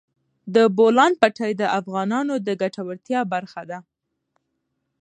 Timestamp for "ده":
3.69-3.79